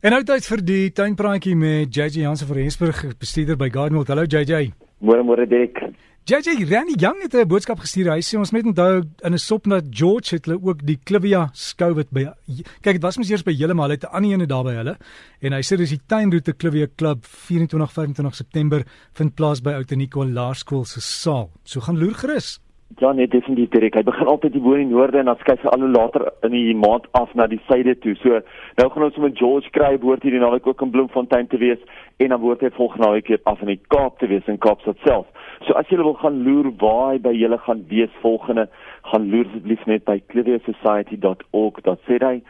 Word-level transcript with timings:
En 0.00 0.14
nou 0.14 0.22
tyd 0.24 0.46
vir 0.48 0.60
die 0.64 0.84
tuinpraatjie 0.96 1.52
met 1.60 1.92
JJ 1.92 2.22
Jansen 2.22 2.48
van 2.48 2.56
Rensburg, 2.56 3.02
bestuurder 3.20 3.58
by 3.60 3.66
Gardenwold. 3.68 4.08
Hallo 4.08 4.22
JJ. 4.24 4.70
Môre 5.04 5.20
môre 5.28 5.44
Dirk. 5.44 5.76
JJ 6.24 6.64
Randy 6.70 6.94
Young 6.96 7.20
het 7.20 7.34
'n 7.36 7.44
boodskap 7.44 7.82
gestuur. 7.84 8.08
Hy 8.08 8.22
sê 8.24 8.38
ons 8.38 8.50
moet 8.50 8.64
onthou 8.64 9.02
in 9.24 9.32
'n 9.34 9.38
sop 9.38 9.66
na 9.66 9.82
George 9.90 10.36
het 10.36 10.46
hulle 10.46 10.56
ook 10.62 10.86
die 10.86 10.98
Clivia 11.04 11.50
skou 11.52 11.92
wat 11.92 12.10
by 12.10 12.32
kyk 12.80 12.94
dit 12.96 13.02
was 13.02 13.18
mos 13.18 13.30
eers 13.30 13.44
by 13.44 13.52
julle 13.52 13.74
maar 13.74 13.88
hulle 13.88 13.98
het 14.00 14.08
'n 14.08 14.14
ander 14.16 14.32
ene 14.32 14.46
daar 14.46 14.64
by 14.64 14.72
hulle. 14.72 14.96
En 15.42 15.52
hy 15.52 15.60
sê 15.60 15.76
dis 15.76 15.90
die 15.90 16.00
tuinroete 16.06 16.56
Clivia 16.56 16.86
Club 16.96 17.26
24 17.26 17.92
25 17.92 18.34
September 18.34 18.82
vind 19.12 19.34
plaas 19.34 19.60
by 19.60 19.72
Outenico 19.72 20.24
Laerskool 20.24 20.84
se 20.86 21.00
saal. 21.00 21.50
So 21.64 21.80
gaan 21.80 21.98
loer 21.98 22.14
gerus. 22.14 22.58
Ja, 22.98 23.12
nee, 23.12 23.28
definitief 23.28 23.68
Dirk. 23.68 23.94
Hy 23.94 24.02
begin 24.02 24.26
altyd 24.26 24.56
hier 24.56 24.62
bo 24.64 24.72
in 24.74 24.88
die 24.88 24.94
noorde 24.96 25.20
en 25.20 25.28
dan 25.30 25.38
skuif 25.38 25.62
hy 25.62 25.70
al 25.70 25.84
hoe 25.84 25.90
later 25.92 26.24
in 26.46 26.50
die 26.56 26.74
maand 26.74 27.04
af 27.14 27.30
na 27.38 27.46
die 27.46 27.60
suide 27.68 27.94
toe. 28.02 28.16
So 28.18 28.40
nou 28.80 28.86
gaan 28.90 29.04
ons 29.06 29.18
met 29.22 29.36
George 29.38 29.70
kry 29.76 29.92
behoort 30.02 30.24
hierdie 30.26 30.40
naweek 30.42 30.66
ook 30.66 30.82
in 30.82 30.90
Bloemfontein 30.90 31.46
te 31.52 31.60
wees 31.62 31.78
en 32.18 32.34
dan 32.34 32.40
behoort 32.42 32.64
hy 32.66 32.72
volgende 32.74 33.06
naweek 33.06 33.30
weer 33.30 33.42
af 33.52 33.62
in 33.62 33.70
die 33.70 33.78
Kaap 33.94 34.18
te 34.18 34.26
wees 34.32 34.48
in 34.50 34.58
Kaapstad 34.58 34.98
self. 35.06 35.28
So 35.68 35.76
as 35.78 35.86
jy 35.88 36.00
wil 36.00 36.18
gaan 36.18 36.42
loer 36.42 36.72
waar 36.82 37.12
hy 37.12 37.20
by 37.22 37.34
julle 37.36 37.60
gaan 37.62 37.84
wees 37.92 38.16
volgende, 38.24 38.66
gaan 39.12 39.28
loer 39.30 39.46
asseblief 39.52 39.86
net 39.86 40.04
by 40.10 40.18
cliviasociety.org. 40.34 41.78
Dat 41.86 42.02
sê 42.08 42.18
hy 42.18 42.40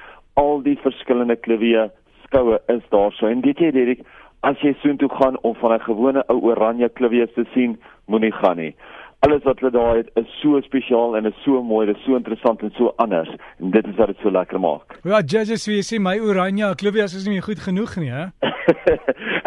al 0.41 0.65
die 0.65 0.79
verskillende 0.81 1.37
Clivia 1.37 1.91
skoue 2.25 2.63
is 2.73 2.87
daar 2.95 3.13
so. 3.19 3.29
En 3.29 3.45
weet 3.45 3.61
jy 3.61 3.75
Dirk, 3.77 4.03
as 4.41 4.57
jy 4.65 4.73
soontoe 4.81 5.13
gaan 5.21 5.37
om 5.45 5.53
van 5.61 5.77
'n 5.77 5.85
gewone 5.85 6.25
ou 6.33 6.41
oranje 6.49 6.89
Clivia 6.89 7.29
te 7.35 7.45
sien, 7.53 7.77
moenie 8.09 8.33
gaan 8.33 8.57
nie 8.57 8.73
alles 9.27 9.43
wat 9.45 9.61
hulle 9.61 9.73
daar 9.73 9.97
het 10.01 10.11
is 10.15 10.29
so 10.41 10.61
spesiaal 10.65 11.17
en 11.17 11.29
is 11.29 11.43
so 11.45 11.63
mooi, 11.63 11.87
dit 11.87 11.97
is 11.97 12.05
so 12.05 12.17
interessant 12.17 12.63
en 12.65 12.73
so 12.77 12.93
anders 12.97 13.29
en 13.59 13.71
dit 13.75 13.87
is 13.87 13.97
wat 13.99 14.13
dit 14.13 14.23
so 14.23 14.33
lekker 14.33 14.61
maak. 14.61 14.97
Ja, 15.11 15.21
judges, 15.21 15.67
wie 15.69 15.83
sê 15.85 15.99
my 16.01 16.17
Oranje 16.25 16.75
Klubias 16.81 17.15
is 17.19 17.27
nie 17.29 17.41
goed 17.45 17.61
genoeg 17.61 17.97
nie, 18.01 18.11
hè? 18.15 18.31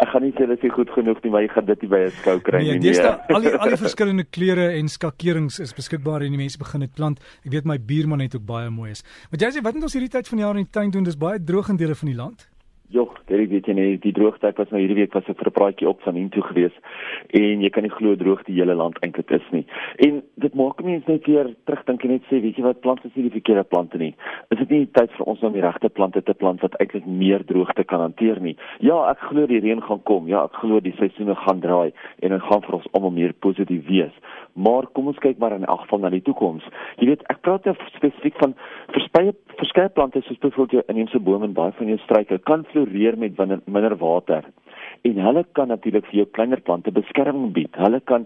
ek 0.02 0.08
gaan 0.12 0.24
nie 0.26 0.32
sê 0.36 0.46
dit 0.50 0.66
is 0.68 0.74
goed 0.74 0.90
genoeg 0.94 1.20
nie, 1.24 1.32
maar 1.34 1.44
jy 1.46 1.50
gaan 1.54 1.68
dit 1.70 1.84
nie 1.84 1.90
by 1.90 2.02
'n 2.06 2.14
skou 2.20 2.38
kry 2.46 2.62
nee, 2.62 2.78
nie. 2.78 2.94
Nee, 2.94 3.12
al 3.34 3.46
die 3.46 3.54
al 3.56 3.74
die 3.74 3.82
verskillende 3.86 4.26
kleure 4.36 4.70
en 4.78 4.88
skakerings 4.88 5.60
is 5.64 5.74
beskikbaar 5.74 6.22
en 6.22 6.34
die 6.36 6.42
mense 6.44 6.60
begin 6.60 6.86
dit 6.86 6.94
plant. 6.94 7.22
Ek 7.44 7.52
weet 7.56 7.66
my 7.66 7.78
buurman 7.78 8.22
het 8.22 8.36
ook 8.38 8.46
baie 8.46 8.70
mooi 8.70 8.90
is. 8.94 9.02
Maar 9.30 9.46
judges, 9.46 9.62
wat 9.66 9.74
moet 9.74 9.90
ons 9.90 9.98
hierdie 9.98 10.12
tyd 10.12 10.28
van 10.28 10.38
die 10.38 10.46
jaar 10.46 10.58
in 10.58 10.66
die 10.66 10.74
tuin 10.78 10.90
doen? 10.90 11.04
Dis 11.04 11.18
baie 11.18 11.42
droog 11.42 11.72
in 11.74 11.80
dele 11.80 11.94
van 11.98 12.12
die 12.12 12.18
land. 12.18 12.46
Jog, 12.92 13.14
dit 13.24 13.48
weet 13.48 13.66
jy 13.66 13.74
nie, 13.78 13.96
die 13.96 14.12
droogte 14.12 14.50
was 14.58 14.68
nou 14.68 14.80
hierdie 14.82 14.98
week 14.98 15.14
was 15.16 15.24
ek 15.24 15.38
vir 15.38 15.48
'n 15.48 15.56
praatjie 15.56 15.88
op 15.88 16.02
van 16.04 16.16
intoe 16.20 16.42
gewees 16.42 16.74
en 17.32 17.62
jy 17.62 17.70
kan 17.70 17.82
nie 17.82 17.90
glo 17.90 18.14
droog 18.14 18.44
die 18.44 18.54
hele 18.60 18.74
land 18.74 18.98
eintlik 19.00 19.30
is 19.30 19.46
nie. 19.52 19.64
En 19.96 20.22
dit 20.36 20.54
maak 20.54 20.82
mense 20.84 21.10
net 21.10 21.26
weer 21.26 21.48
terugdink 21.64 22.04
en 22.04 22.10
net 22.10 22.22
sê, 22.28 22.42
weet 22.42 22.56
jy 22.56 22.62
wat, 22.62 22.80
plante 22.80 23.08
is 23.08 23.14
nie 23.14 23.30
die 23.30 23.40
verkeerde 23.40 23.64
plante 23.64 23.98
nie. 23.98 24.14
Is 24.50 24.58
dit 24.58 24.70
nie 24.70 24.86
tyd 24.92 25.10
vir 25.16 25.26
ons 25.26 25.42
om 25.42 25.52
die 25.52 25.62
regte 25.64 25.88
plante 25.88 26.22
te 26.22 26.34
plant 26.34 26.60
wat 26.60 26.76
eintlik 26.78 27.06
meer 27.06 27.44
droogte 27.44 27.84
kan 27.84 28.00
hanteer 28.00 28.40
nie? 28.40 28.56
Ja, 28.80 29.10
ek 29.10 29.18
glo 29.18 29.46
die 29.46 29.60
reën 29.60 29.82
gaan 29.82 30.02
kom. 30.02 30.28
Ja, 30.28 30.44
ek 30.44 30.60
glo 30.60 30.80
die 30.80 30.94
seisoene 30.98 31.34
gaan 31.34 31.60
draai 31.60 31.92
en 32.20 32.30
dit 32.30 32.42
gaan 32.42 32.62
vir 32.62 32.74
ons 32.74 32.88
almal 32.92 33.10
meer 33.10 33.32
positief 33.32 33.86
wees. 33.88 34.12
Maar 34.54 34.86
kom 34.92 35.08
ons 35.08 35.18
kyk 35.18 35.38
maar 35.38 35.52
in 35.52 35.64
elk 35.64 35.80
geval 35.80 35.98
na 36.04 36.10
die 36.10 36.22
toekoms. 36.22 36.64
Jy 37.00 37.06
weet, 37.06 37.24
ek 37.32 37.40
praat 37.40 37.64
nou 37.64 37.74
spesifiek 37.96 38.36
van 38.38 38.54
verspreide 38.94 39.34
verskeie 39.58 39.90
plante 39.96 40.22
soos 40.22 40.38
byvoorbeeld 40.38 40.76
jou 40.76 40.82
inheemse 40.92 41.20
bome 41.26 41.48
en 41.48 41.56
baie 41.56 41.74
van 41.78 41.90
jou 41.90 41.98
struike 42.02 42.38
kan 42.50 42.64
floreer 42.70 43.18
met 43.18 43.38
minder 43.66 43.96
water. 43.98 44.46
En 45.04 45.18
hulle 45.20 45.42
kan 45.52 45.68
natuurlik 45.68 46.06
vir 46.08 46.16
jou 46.16 46.24
kleiner 46.32 46.60
plante 46.64 46.88
beskerming 46.96 47.50
bied. 47.52 47.74
Hulle 47.76 47.98
kan 48.08 48.22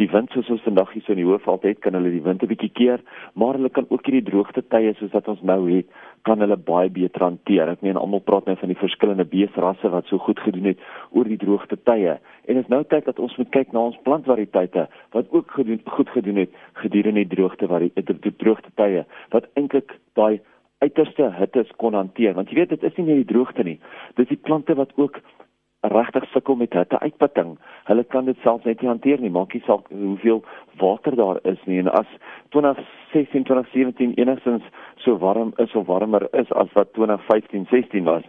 die 0.00 0.06
wind 0.08 0.32
soos 0.32 0.46
ons 0.54 0.62
vandag 0.64 0.88
hier 0.94 1.02
so 1.04 1.12
in 1.12 1.18
die 1.20 1.26
hoofveld 1.28 1.66
het, 1.68 1.80
kan 1.84 1.92
hulle 1.92 2.08
die 2.14 2.22
wind 2.24 2.40
'n 2.42 2.48
bietjie 2.48 2.70
keer, 2.72 3.02
maar 3.36 3.58
hulle 3.58 3.68
kan 3.68 3.84
ook 3.90 4.06
hierdie 4.06 4.30
droogte 4.30 4.62
tye 4.74 4.94
soos 4.96 5.12
wat 5.12 5.28
ons 5.28 5.42
nou 5.42 5.68
het, 5.68 5.86
kan 6.24 6.40
hulle 6.40 6.56
baie 6.56 6.88
beter 6.88 7.20
hanteer. 7.20 7.68
Ek 7.68 7.82
meen 7.82 8.00
almal 8.00 8.24
praat 8.24 8.46
nou 8.46 8.56
van 8.56 8.72
die 8.72 8.80
verskillende 8.80 9.26
beesrasse 9.28 9.90
wat 9.90 10.06
so 10.06 10.18
goed 10.18 10.40
gedoen 10.40 10.64
het 10.72 10.78
oor 11.10 11.24
die 11.24 11.36
droogte 11.36 11.76
tye. 11.76 12.16
En 12.48 12.54
dit 12.54 12.64
is 12.64 12.70
nou 12.70 12.82
tyd 12.84 13.04
dat 13.04 13.18
ons 13.18 13.36
moet 13.36 13.50
kyk 13.50 13.72
na 13.72 13.80
ons 13.80 14.00
plantvariëteite 14.02 14.88
wat 15.12 15.26
ook 15.30 15.50
gedoen, 15.50 15.80
goed 15.84 16.08
gedoen 16.08 16.36
het 16.36 16.50
gedurende 16.72 17.26
die 17.26 17.36
droogte 17.36 17.66
wat 17.66 17.80
die, 17.80 17.92
die 18.04 18.36
droogte 18.36 18.70
tye 18.74 19.04
wat 19.30 19.50
eintlik 19.54 20.00
daai 20.14 20.40
uiterste 20.80 21.30
hitte 21.38 21.66
kon 21.76 21.94
hanteer 21.94 22.34
want 22.34 22.48
jy 22.48 22.56
weet 22.56 22.68
dit 22.68 22.82
is 22.82 22.96
nie 22.96 23.06
net 23.06 23.26
die 23.26 23.34
droogte 23.34 23.62
nie 23.62 23.78
dis 24.16 24.28
die 24.28 24.40
plante 24.48 24.74
wat 24.74 24.90
ook 24.96 25.20
regtig 25.82 26.24
sukkel 26.32 26.54
met 26.56 26.72
hitte 26.72 26.98
uitputting 26.98 27.58
hulle 27.90 28.04
kan 28.04 28.24
dit 28.24 28.38
selfs 28.42 28.64
net 28.64 28.80
nie 28.80 28.88
hanteer 28.88 29.20
nie 29.20 29.30
maak 29.30 29.54
nie 29.54 29.62
saak 29.66 29.88
hoeveel 29.90 30.42
water 30.78 31.16
daar 31.16 31.40
is 31.44 31.58
nie 31.66 31.78
en 31.78 31.90
as 31.90 32.08
2016 32.56 33.44
2017 33.44 34.14
enigstens 34.14 34.62
so 35.04 35.18
warm 35.18 35.52
is 35.58 35.74
of 35.74 35.86
warmer 35.86 36.28
is 36.32 36.52
as 36.52 36.72
wat 36.74 36.92
2015 36.94 37.66
16 37.70 38.04
was 38.04 38.22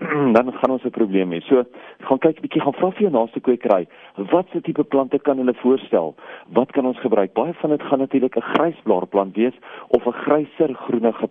dan 0.36 0.52
gaan 0.52 0.70
ons 0.70 0.84
'n 0.84 0.90
probleem 0.90 1.32
hê. 1.32 1.40
So, 1.40 1.64
gaan 2.00 2.18
kyk 2.18 2.36
'n 2.38 2.44
bietjie, 2.44 2.60
gaan 2.60 2.72
vra 2.72 2.90
vir 2.90 3.02
jou 3.02 3.12
naaste 3.12 3.40
kwekery, 3.40 3.86
watse 4.32 4.60
tipe 4.60 4.84
plante 4.84 5.18
kan 5.18 5.36
hulle 5.36 5.54
voorstel? 5.54 6.14
Wat 6.48 6.72
kan 6.72 6.86
ons 6.86 7.00
gebruik? 7.00 7.32
Baie 7.32 7.52
van 7.54 7.70
dit 7.70 7.82
gaan 7.82 7.98
natuurlik 7.98 8.36
'n 8.36 8.48
grysblaarplant 8.52 9.36
wees 9.36 9.56
of 9.88 10.06
'n 10.06 10.12
gryser 10.12 10.74
groenige 10.74 11.28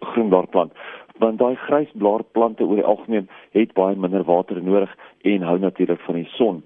groenblaarplant. 0.00 0.72
Want 1.18 1.38
daai 1.38 1.56
grysblaarplante 1.56 2.64
oor 2.64 2.80
die 2.80 2.84
algemeen 2.84 3.28
het 3.56 3.72
baie 3.72 3.96
minder 3.96 4.24
water 4.24 4.62
nodig 4.62 4.94
en 5.22 5.42
hou 5.42 5.58
natuurlik 5.58 6.00
van 6.00 6.14
die 6.14 6.28
son. 6.36 6.62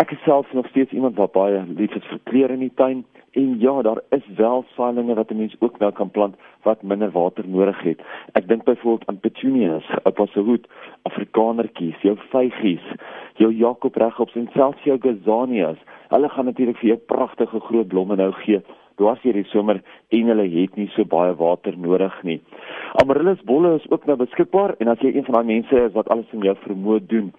Ek 0.00 0.10
is 0.10 0.22
self 0.24 0.52
nog 0.52 0.66
steeds 0.66 0.92
iemand 0.92 1.16
wat 1.16 1.32
baie 1.32 1.64
lief 1.76 1.94
is 1.94 2.06
vir 2.10 2.20
kleure 2.30 2.56
in 2.56 2.64
die 2.64 2.74
tuin. 2.74 3.04
En 3.32 3.54
ja, 3.60 3.74
daar 3.82 4.00
is 4.16 4.24
wel 4.36 4.64
saailinge 4.76 5.14
wat 5.14 5.30
'n 5.30 5.36
mens 5.36 5.56
ook 5.58 5.76
wel 5.78 5.92
kan 5.92 6.10
plant 6.10 6.36
wat 6.62 6.82
minder 6.82 7.10
water 7.10 7.48
nodig 7.48 7.82
het. 7.82 8.00
Ek 8.32 8.48
dink 8.48 8.64
byvoorbeeld 8.64 9.08
aan 9.08 9.20
petunias, 9.20 9.84
apassehoed, 10.02 10.66
afrikanertjies, 11.02 12.00
jou 12.00 12.16
vygies, 12.30 12.86
jou 13.34 13.52
jakob 13.52 13.94
regops 13.96 14.34
en 14.34 14.48
selfs 14.52 14.82
jou 14.82 14.98
gazanias. 15.00 15.78
Hulle 16.08 16.28
gaan 16.28 16.44
natuurlik 16.44 16.76
vir 16.76 16.88
jou 16.88 16.98
pragtige 16.98 17.60
groot 17.60 17.88
blomme 17.88 18.16
nou 18.16 18.32
gee 18.32 18.62
dwars 19.02 19.22
hierdie 19.26 19.46
somer 19.50 19.82
en 20.14 20.30
hulle 20.32 20.46
het 20.54 20.78
nie 20.78 20.88
so 20.94 21.04
baie 21.08 21.34
water 21.38 21.76
nodig 21.78 22.14
nie. 22.28 22.38
Amaryllis 23.02 23.42
bolle 23.48 23.74
is 23.80 23.88
ook 23.90 24.06
nou 24.06 24.18
beskikbaar 24.20 24.76
en 24.78 24.92
as 24.92 25.02
jy 25.02 25.14
een 25.16 25.26
van 25.28 25.40
daai 25.40 25.50
mense 25.54 25.84
is 25.88 25.94
wat 25.96 26.10
alles 26.14 26.30
in 26.36 26.46
jou 26.46 26.54
vermoë 26.64 27.02
doen 27.10 27.30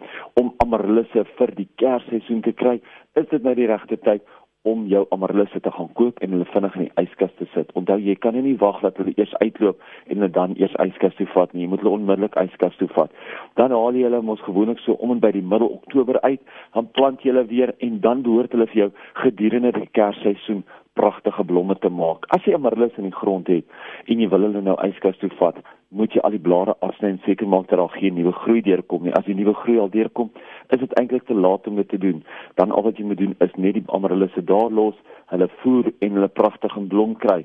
om 0.42 0.54
amaryllisse 0.66 1.26
vir 1.38 1.54
die 1.58 1.70
kersseisoen 1.82 2.42
te 2.46 2.56
kry, 2.58 2.80
is 3.20 3.30
dit 3.32 3.46
nou 3.46 3.54
die 3.58 3.70
regte 3.70 4.00
tyd 4.04 4.26
om 4.64 4.86
jou 4.88 5.04
amaryllis 5.12 5.52
te 5.62 5.72
gaan 5.72 5.90
koop 6.00 6.20
en 6.24 6.36
hulle 6.36 6.46
vinnig 6.54 6.76
in 6.78 6.86
die 6.86 7.04
yskas 7.04 7.34
te 7.40 7.48
sit. 7.54 7.72
Onthou 7.80 7.98
jy 8.00 8.16
kan 8.24 8.38
nie 8.38 8.56
wag 8.62 8.80
dat 8.86 8.98
hulle 9.02 9.14
eers 9.18 9.34
uitloop 9.42 9.82
en 10.08 10.16
hulle 10.16 10.32
dan 10.38 10.56
eers 10.60 10.76
yskas 10.86 11.16
toe 11.20 11.28
vat 11.34 11.52
nie. 11.54 11.66
Jy 11.66 11.72
moet 11.74 11.84
hulle 11.84 11.98
onmiddellik 11.98 12.38
yskas 12.46 12.78
toe 12.80 12.88
vat. 12.96 13.12
Dan 13.60 13.76
haal 13.76 14.00
jy 14.00 14.06
hulle 14.08 14.24
mos 14.24 14.44
gewoonlik 14.48 14.80
so 14.86 14.96
om 15.04 15.12
en 15.16 15.20
by 15.24 15.34
die 15.36 15.44
middel 15.44 15.68
Oktober 15.82 16.22
uit, 16.24 16.40
dan 16.78 16.88
plant 16.96 17.24
jy 17.24 17.34
hulle 17.34 17.46
weer 17.52 17.76
en 17.84 18.00
dan 18.06 18.24
behoort 18.24 18.56
hulle 18.56 18.70
vir 18.72 18.86
jou 18.86 18.90
gedurende 19.26 19.76
die 19.76 19.90
kersseisoen 20.00 20.64
pragtige 20.94 21.44
blomme 21.44 21.76
te 21.82 21.90
maak. 21.90 22.28
As 22.36 22.46
jy 22.46 22.56
amaryllis 22.56 22.98
in 23.02 23.10
die 23.10 23.18
grond 23.18 23.50
het 23.52 23.66
en 24.08 24.20
jy 24.22 24.30
wil 24.32 24.48
hulle 24.48 24.62
nou 24.64 24.78
yskas 24.86 25.18
toe 25.22 25.32
vat, 25.40 25.60
moet 25.94 26.14
jy 26.14 26.22
al 26.26 26.34
die 26.34 26.42
blare 26.42 26.74
afsny 26.86 27.12
en 27.14 27.20
seker 27.26 27.50
maak 27.50 27.68
dat 27.70 27.78
daar 27.82 27.94
geen 27.94 28.16
nuwe 28.18 28.34
groei 28.42 28.62
deurkom 28.66 29.06
nie. 29.06 29.14
As 29.14 29.26
die 29.30 29.38
nuwe 29.38 29.54
groei 29.58 29.78
al 29.82 29.92
deurkom, 29.94 30.32
is 30.74 30.82
dit 30.82 30.96
eintlik 30.98 31.28
te 31.30 31.38
laat 31.38 31.68
om 31.70 31.78
dit 31.78 31.90
te 31.90 32.00
doen. 32.02 32.24
Dan 32.58 32.74
al 32.74 32.86
wat 32.88 32.98
jy 32.98 33.06
moet 33.06 33.22
doen 33.22 33.36
is 33.46 33.54
net 33.62 33.78
die 33.78 33.86
amaryllisse 33.94 34.33
daar 34.54 34.72
los, 34.72 34.96
hulle 35.34 35.50
voer 35.64 35.92
en 36.00 36.18
hulle 36.20 36.32
pragtig 36.40 36.78
in 36.78 36.88
blom 36.94 37.18
kry. 37.26 37.42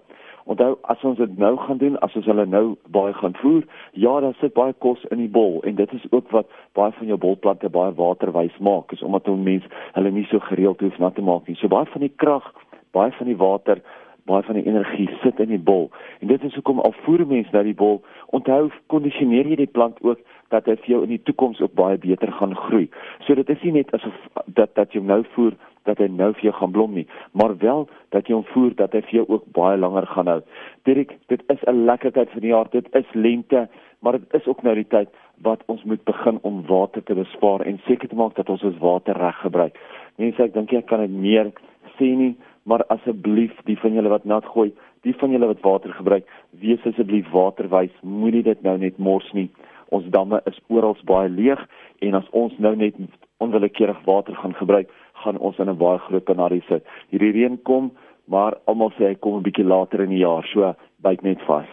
Onthou, 0.48 0.78
as 0.88 1.02
ons 1.04 1.18
dit 1.20 1.34
nou 1.40 1.54
gaan 1.60 1.80
doen, 1.80 1.98
as 2.04 2.14
ons 2.16 2.28
hulle 2.28 2.46
nou 2.48 2.76
baie 2.94 3.12
gaan 3.18 3.34
voer, 3.42 3.66
ja, 3.92 4.14
dan 4.24 4.32
sit 4.40 4.54
baie 4.56 4.72
kos 4.84 5.02
in 5.12 5.20
die 5.20 5.32
bol 5.32 5.58
en 5.68 5.76
dit 5.76 5.92
is 5.92 6.06
ook 6.08 6.30
wat 6.32 6.48
baie 6.78 6.94
van 6.96 7.10
jou 7.10 7.18
bolplante 7.20 7.68
baie 7.68 7.92
waterwys 7.98 8.56
maak, 8.64 8.92
is 8.96 9.04
omdat 9.04 9.28
'n 9.28 9.44
mens 9.44 9.64
hulle 9.92 10.10
nie 10.10 10.24
so 10.30 10.40
gereeld 10.40 10.80
hoef 10.80 10.98
na 10.98 11.10
te 11.10 11.22
maak 11.22 11.48
nie. 11.48 11.56
So 11.56 11.68
baie 11.68 11.86
van 11.92 12.00
die 12.00 12.16
krag 12.16 12.48
baie 12.90 13.12
van 13.12 13.26
die 13.26 13.36
water, 13.36 13.80
baie 14.28 14.44
van 14.44 14.58
die 14.58 14.66
energie 14.68 15.08
sit 15.22 15.40
in 15.40 15.52
die 15.52 15.60
bol. 15.70 15.88
En 16.20 16.28
dit 16.32 16.42
is 16.44 16.54
hoekom 16.54 16.80
al 16.84 16.94
voer 17.04 17.24
mense 17.26 17.52
na 17.52 17.62
die 17.64 17.76
bol, 17.76 18.02
onthou 18.36 18.68
kondisioneer 18.92 19.48
jy 19.48 19.62
die 19.62 19.70
plant 19.78 20.00
ook 20.04 20.20
dat 20.52 20.68
hy 20.68 20.76
vir 20.82 20.92
jou 20.94 21.00
in 21.06 21.14
die 21.14 21.22
toekoms 21.28 21.60
ook 21.64 21.74
baie 21.78 21.98
beter 22.00 22.32
gaan 22.40 22.54
groei. 22.66 22.88
So 23.26 23.36
dit 23.38 23.48
is 23.52 23.64
nie 23.64 23.78
net 23.80 23.92
asof 23.96 24.44
dat 24.58 24.74
dat 24.76 24.92
jy 24.96 25.04
nou 25.04 25.22
voer 25.34 25.56
dat 25.88 26.00
hy 26.02 26.08
nou 26.12 26.30
vir 26.36 26.48
jou 26.50 26.54
gaan 26.60 26.74
blom 26.76 26.94
nie, 26.96 27.06
maar 27.32 27.56
wel 27.62 27.86
dat 28.14 28.28
jy 28.28 28.36
hom 28.36 28.46
voer 28.52 28.74
dat 28.78 28.94
hy 28.96 29.02
vir 29.08 29.20
jou 29.20 29.26
ook 29.28 29.46
baie 29.56 29.78
langer 29.80 30.06
gaan 30.12 30.30
hou. 30.32 30.40
Dirk, 30.88 31.16
dit 31.32 31.42
is 31.54 31.64
'n 31.66 31.84
lekker 31.90 32.12
tyd 32.12 32.30
van 32.30 32.44
die 32.44 32.52
jaar. 32.54 32.68
Dit 32.70 32.88
is 32.94 33.08
lente, 33.12 33.68
maar 34.00 34.12
dit 34.18 34.34
is 34.40 34.46
ook 34.46 34.62
nou 34.62 34.74
die 34.74 34.88
tyd 34.88 35.08
wat 35.42 35.62
ons 35.66 35.84
moet 35.84 36.04
begin 36.04 36.38
om 36.42 36.66
water 36.66 37.02
te 37.02 37.14
bespaar 37.14 37.60
en 37.60 37.80
seker 37.86 38.08
te 38.08 38.14
maak 38.18 38.34
dat 38.34 38.48
ons 38.48 38.62
ons 38.62 38.78
water 38.78 39.16
reg 39.16 39.40
gebruik. 39.40 39.78
Mense, 40.16 40.42
ek 40.42 40.54
dink 40.54 40.70
jy 40.70 40.82
kan 40.82 41.00
dit 41.00 41.10
meer 41.10 41.52
sê 41.98 42.10
nie, 42.16 42.36
maar 42.68 42.84
asseblief 42.88 43.54
die 43.64 43.78
van 43.78 43.94
julle 43.96 44.08
wat 44.12 44.24
nat 44.24 44.44
gooi, 44.44 44.72
die 45.06 45.14
van 45.20 45.30
julle 45.30 45.46
wat 45.46 45.62
water 45.64 45.94
gebruik, 45.94 46.26
wees 46.60 46.84
asseblief 46.86 47.28
waterwys, 47.32 47.94
moenie 48.02 48.42
dit 48.42 48.62
nou 48.62 48.76
net 48.78 48.98
mors 48.98 49.28
nie. 49.32 49.48
Ons 49.94 50.08
damme 50.12 50.40
is 50.50 50.58
oral 50.68 50.96
baie 51.08 51.30
leeg 51.32 51.60
en 52.04 52.18
as 52.18 52.28
ons 52.36 52.52
nou 52.58 52.74
net 52.76 52.98
onwillekeurig 53.38 54.00
water 54.04 54.34
gaan 54.34 54.54
gebruik, 54.58 54.90
gaan 55.22 55.38
ons 55.38 55.58
in 55.58 55.68
'n 55.68 55.78
baie 55.78 55.98
groot 55.98 56.24
kanarie 56.24 56.62
sit. 56.68 56.84
Hierdie 57.10 57.32
reën 57.32 57.62
kom, 57.62 57.92
maar 58.26 58.58
almal 58.66 58.92
sê 58.96 59.08
hy 59.08 59.14
kom 59.14 59.36
'n 59.36 59.42
bietjie 59.42 59.64
later 59.64 60.00
in 60.00 60.10
die 60.10 60.24
jaar, 60.26 60.44
so 60.52 60.74
byt 61.02 61.22
net 61.22 61.40
vas. 61.46 61.68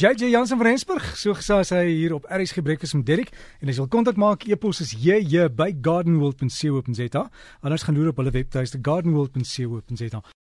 JJ 0.00 0.30
Jansen 0.30 0.56
van 0.56 0.66
Rensburg, 0.66 1.04
so 1.16 1.34
gesê 1.36 1.76
hy 1.76 1.88
hier 1.92 2.14
op 2.14 2.24
RSG 2.24 2.62
Breakfast 2.62 2.94
met 2.94 3.04
Derek 3.04 3.30
en 3.60 3.68
as 3.68 3.76
jy 3.76 3.82
wil 3.82 3.90
kontak 3.92 4.16
maak, 4.16 4.46
e-pos 4.48 4.80
is 4.80 4.94
jj 4.96 5.50
by 5.52 5.74
gardenworld.co.za. 5.76 7.28
Anders 7.60 7.82
gaan 7.82 7.98
loer 7.98 8.08
op 8.08 8.16
hulle 8.16 8.32
webtuiste 8.32 8.78
gardenworld.co.za. 8.80 10.22